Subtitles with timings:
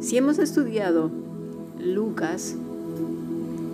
[0.00, 1.10] si hemos estudiado
[1.78, 2.56] Lucas,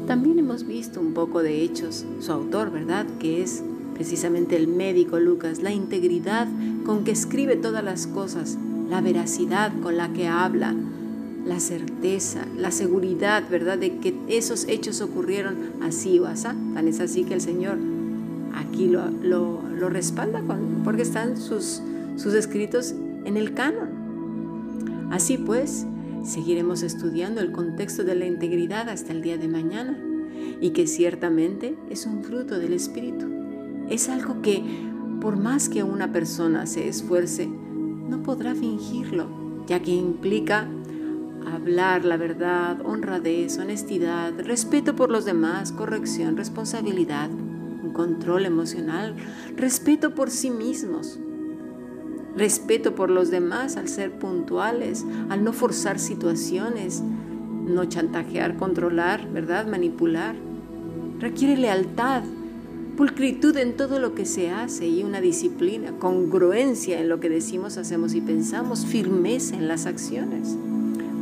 [0.09, 3.07] también hemos visto un poco de hechos, su autor, ¿verdad?
[3.21, 3.63] Que es
[3.95, 6.49] precisamente el médico Lucas, la integridad
[6.85, 8.59] con que escribe todas las cosas,
[8.89, 10.75] la veracidad con la que habla,
[11.47, 16.49] la certeza, la seguridad, ¿verdad?, de que esos hechos ocurrieron así o así.
[16.75, 17.79] Tan es así que el Señor
[18.57, 20.43] aquí lo, lo, respalda
[20.85, 21.83] porque están sus,
[22.17, 24.00] sus escritos en el canon.
[25.11, 25.87] Así pues,
[26.25, 29.99] seguiremos estudiando el contexto de la integridad hasta el día de mañana
[30.61, 33.27] y que ciertamente es un fruto del Espíritu.
[33.89, 34.63] Es algo que,
[35.21, 40.69] por más que una persona se esfuerce, no podrá fingirlo, ya que implica
[41.53, 47.31] hablar la verdad, honradez, honestidad, respeto por los demás, corrección, responsabilidad,
[47.93, 49.17] control emocional,
[49.57, 51.19] respeto por sí mismos,
[52.37, 57.03] respeto por los demás al ser puntuales, al no forzar situaciones,
[57.67, 59.67] no chantajear, controlar, ¿verdad?
[59.67, 60.35] Manipular.
[61.19, 62.23] Requiere lealtad,
[62.97, 67.77] pulcritud en todo lo que se hace y una disciplina, congruencia en lo que decimos,
[67.77, 70.57] hacemos y pensamos, firmeza en las acciones.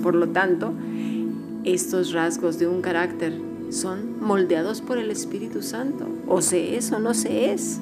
[0.03, 0.73] Por lo tanto,
[1.65, 3.35] estos rasgos de un carácter
[3.71, 6.07] son moldeados por el Espíritu Santo.
[6.27, 7.79] O se es o no se es.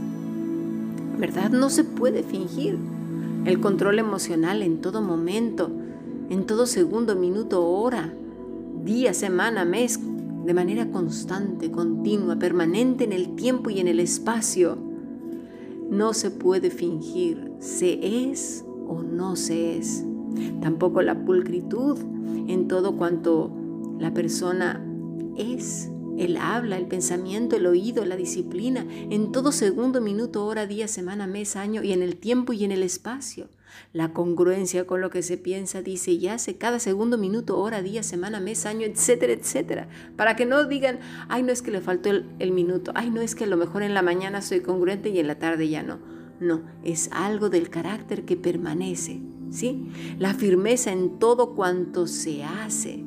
[1.19, 1.51] ¿Verdad?
[1.51, 2.79] No se puede fingir.
[3.47, 5.71] El control emocional en todo momento,
[6.31, 8.13] en todo segundo, minuto, hora,
[8.85, 10.01] día, semana, mes,
[10.45, 14.77] de manera constante, continua, permanente en el tiempo y en el espacio.
[15.89, 20.05] No se puede fingir, se es o no se es.
[20.61, 21.99] Tampoco la pulcritud
[22.49, 23.53] en todo cuanto
[24.01, 24.85] la persona
[25.37, 25.89] es.
[26.19, 31.27] El habla, el pensamiento, el oído, la disciplina, en todo segundo, minuto, hora, día, semana,
[31.27, 33.49] mes, año y en el tiempo y en el espacio.
[33.93, 38.03] La congruencia con lo que se piensa, dice y hace cada segundo, minuto, hora, día,
[38.03, 39.89] semana, mes, año, etcétera, etcétera.
[40.17, 43.35] Para que no digan, ay, no es que le faltó el, minuto, ay, no es
[43.35, 45.99] que a lo mejor en la mañana soy congruente y en la tarde ya no.
[46.41, 49.21] No, es algo del carácter que permanece.
[49.51, 49.89] ¿sí?
[50.19, 53.03] La firmeza en todo cuanto se hace.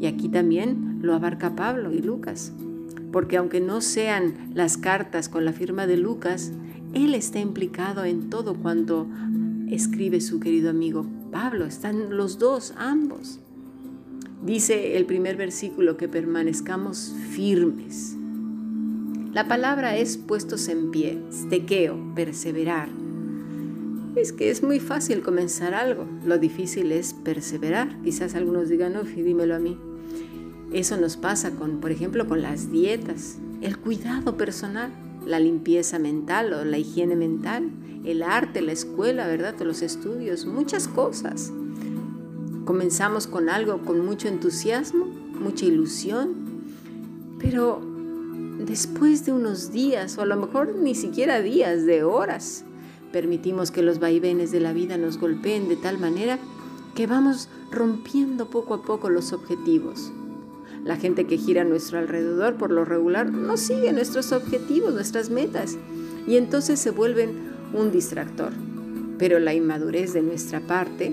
[0.00, 2.52] Y aquí también lo abarca Pablo y Lucas,
[3.12, 6.52] porque aunque no sean las cartas con la firma de Lucas,
[6.94, 9.06] él está implicado en todo cuanto
[9.70, 11.66] escribe su querido amigo Pablo.
[11.66, 13.40] Están los dos, ambos.
[14.44, 18.16] Dice el primer versículo que permanezcamos firmes.
[19.34, 22.88] La palabra es puestos en pie, stequeo, perseverar.
[24.16, 28.00] Es que es muy fácil comenzar algo, lo difícil es perseverar.
[28.02, 29.78] Quizás algunos digan, no, dímelo a mí.
[30.72, 34.92] Eso nos pasa con, por ejemplo, con las dietas, el cuidado personal,
[35.26, 37.70] la limpieza mental o la higiene mental,
[38.04, 39.54] el arte, la escuela, ¿verdad?
[39.60, 41.52] Los estudios, muchas cosas.
[42.64, 45.06] Comenzamos con algo con mucho entusiasmo,
[45.40, 46.34] mucha ilusión
[47.40, 47.80] Pero
[48.64, 52.64] después de unos días, o a lo mejor ni siquiera días, de horas,
[53.12, 56.38] permitimos que los vaivenes de la vida nos golpeen de tal manera
[56.94, 60.12] que vamos rompiendo poco a poco los objetivos.
[60.84, 65.30] La gente que gira a nuestro alrededor por lo regular no sigue nuestros objetivos, nuestras
[65.30, 65.76] metas,
[66.26, 68.52] y entonces se vuelven un distractor.
[69.18, 71.12] Pero la inmadurez de nuestra parte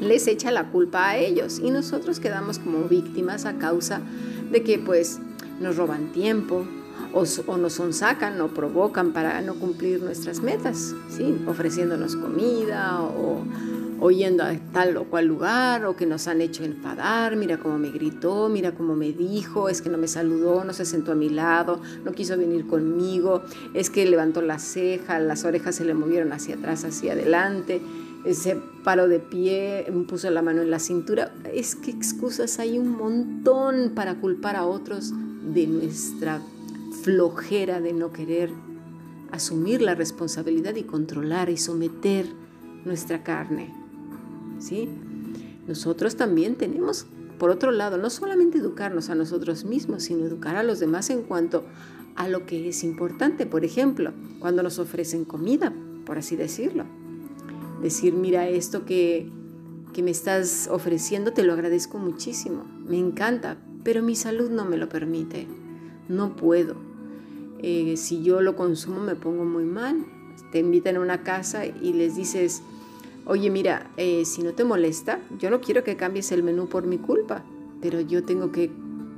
[0.00, 4.00] les echa la culpa a ellos y nosotros quedamos como víctimas a causa
[4.50, 5.18] de que pues
[5.60, 6.64] nos roban tiempo
[7.12, 11.36] o, o nos sonsacan o provocan para no cumplir nuestras metas, ¿sí?
[11.46, 13.42] ofreciéndonos comida o
[14.00, 17.78] o yendo a tal o cual lugar, o que nos han hecho enfadar, mira cómo
[17.78, 21.14] me gritó, mira cómo me dijo, es que no me saludó, no se sentó a
[21.14, 23.42] mi lado, no quiso venir conmigo,
[23.74, 27.80] es que levantó la ceja, las orejas se le movieron hacia atrás, hacia adelante,
[28.32, 31.32] se paró de pie, puso la mano en la cintura.
[31.52, 35.12] Es que excusas hay un montón para culpar a otros
[35.52, 36.40] de nuestra
[37.02, 38.50] flojera de no querer
[39.30, 42.26] asumir la responsabilidad y controlar y someter
[42.84, 43.87] nuestra carne.
[44.58, 44.88] ¿Sí?
[45.66, 47.06] Nosotros también tenemos,
[47.38, 51.22] por otro lado, no solamente educarnos a nosotros mismos, sino educar a los demás en
[51.22, 51.64] cuanto
[52.16, 53.46] a lo que es importante.
[53.46, 55.72] Por ejemplo, cuando nos ofrecen comida,
[56.04, 56.84] por así decirlo.
[57.82, 59.30] Decir, mira, esto que,
[59.92, 64.76] que me estás ofreciendo te lo agradezco muchísimo, me encanta, pero mi salud no me
[64.76, 65.46] lo permite,
[66.08, 66.88] no puedo.
[67.60, 70.04] Eh, si yo lo consumo me pongo muy mal.
[70.52, 72.62] Te invitan a una casa y les dices,
[73.28, 76.86] oye, mira, eh, si no te molesta, yo no quiero que cambies el menú por
[76.86, 77.44] mi culpa,
[77.80, 78.70] pero yo tengo que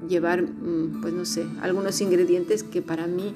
[0.08, 3.34] llevar, mm, pues no sé, algunos ingredientes que para mí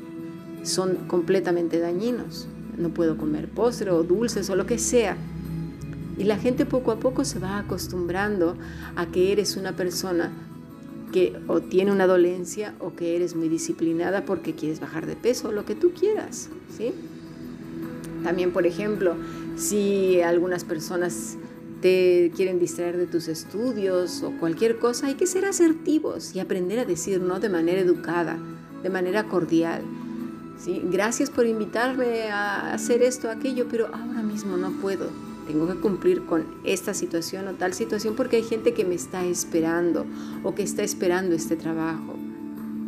[0.64, 2.48] son completamente dañinos.
[2.76, 5.16] No puedo comer postre o dulces o lo que sea.
[6.18, 8.56] Y la gente poco a poco se va acostumbrando
[8.96, 10.32] a que eres una persona
[11.12, 15.52] que o tiene una dolencia o que eres muy disciplinada porque quieres bajar de peso
[15.52, 16.92] lo que tú quieras, ¿sí?
[18.24, 19.14] También, por ejemplo,
[19.56, 21.36] si algunas personas
[21.82, 26.78] te quieren distraer de tus estudios o cualquier cosa, hay que ser asertivos y aprender
[26.78, 28.38] a decir no de manera educada,
[28.82, 29.82] de manera cordial.
[30.58, 30.80] ¿sí?
[30.84, 35.10] Gracias por invitarme a hacer esto, aquello, pero ahora mismo no puedo.
[35.46, 39.26] Tengo que cumplir con esta situación o tal situación porque hay gente que me está
[39.26, 40.06] esperando
[40.42, 42.14] o que está esperando este trabajo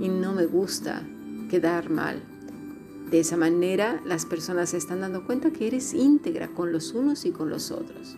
[0.01, 1.03] y no me gusta
[1.51, 2.23] quedar mal.
[3.11, 7.25] De esa manera las personas se están dando cuenta que eres íntegra con los unos
[7.25, 8.17] y con los otros.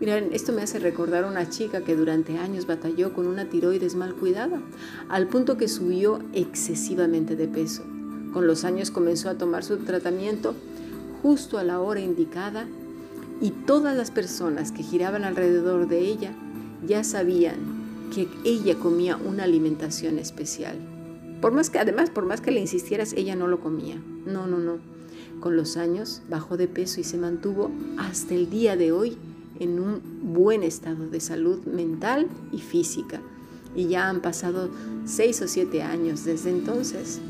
[0.00, 3.94] Miren, esto me hace recordar a una chica que durante años batalló con una tiroides
[3.94, 4.60] mal cuidada,
[5.08, 7.84] al punto que subió excesivamente de peso.
[8.32, 10.54] Con los años comenzó a tomar su tratamiento
[11.22, 12.66] justo a la hora indicada
[13.40, 16.32] y todas las personas que giraban alrededor de ella
[16.86, 20.93] ya sabían que ella comía una alimentación especial.
[21.44, 24.00] Por más que, además, por más que le insistieras, ella no lo comía.
[24.24, 24.78] No, no, no.
[25.40, 29.18] Con los años bajó de peso y se mantuvo hasta el día de hoy
[29.60, 33.20] en un buen estado de salud mental y física.
[33.76, 34.70] Y ya han pasado
[35.04, 37.20] seis o siete años desde entonces.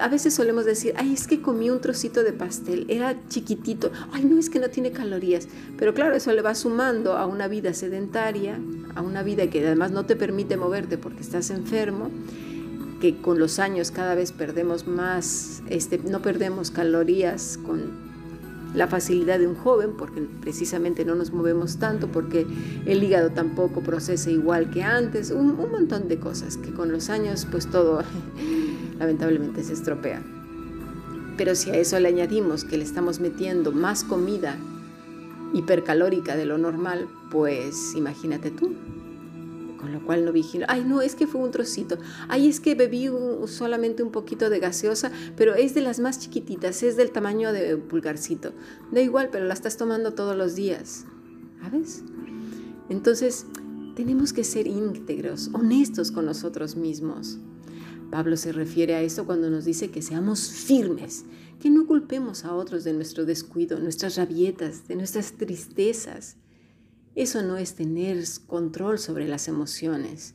[0.00, 4.24] a veces solemos decir, ay, es que comí un trocito de pastel, era chiquitito, ay,
[4.24, 5.46] no, es que no tiene calorías.
[5.78, 8.58] Pero claro, eso le va sumando a una vida sedentaria,
[8.96, 12.10] a una vida que además no te permite moverte porque estás enfermo
[13.02, 17.90] que con los años cada vez perdemos más, este, no perdemos calorías con
[18.76, 22.46] la facilidad de un joven, porque precisamente no nos movemos tanto, porque
[22.86, 27.10] el hígado tampoco procesa igual que antes, un, un montón de cosas que con los
[27.10, 28.04] años pues todo
[29.00, 30.22] lamentablemente se estropea.
[31.36, 34.56] Pero si a eso le añadimos que le estamos metiendo más comida
[35.54, 38.76] hipercalórica de lo normal, pues imagínate tú,
[39.82, 40.64] con lo cual no vigilo.
[40.68, 41.98] Ay, no, es que fue un trocito.
[42.28, 43.10] Ay, es que bebí
[43.46, 47.76] solamente un poquito de gaseosa, pero es de las más chiquititas, es del tamaño de
[47.76, 48.52] pulgarcito.
[48.92, 51.04] Da igual, pero la estás tomando todos los días.
[51.60, 52.04] ¿Sabes?
[52.90, 53.46] Entonces,
[53.96, 57.38] tenemos que ser íntegros, honestos con nosotros mismos.
[58.12, 61.24] Pablo se refiere a esto cuando nos dice que seamos firmes,
[61.60, 66.36] que no culpemos a otros de nuestro descuido, nuestras rabietas, de nuestras tristezas,
[67.14, 70.34] eso no es tener control sobre las emociones.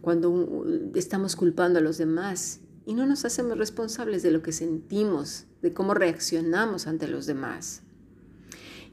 [0.00, 5.46] Cuando estamos culpando a los demás y no nos hacemos responsables de lo que sentimos,
[5.62, 7.82] de cómo reaccionamos ante los demás.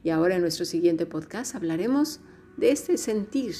[0.02, 2.20] Y ahora en nuestro siguiente podcast hablaremos
[2.56, 3.54] de este sentir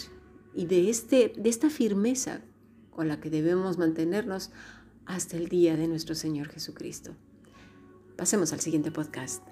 [0.54, 2.40] y de, este, de esta firmeza
[2.90, 4.50] con la que debemos mantenernos
[5.06, 7.14] hasta el día de nuestro Señor Jesucristo.
[8.16, 9.51] Pasemos al siguiente podcast.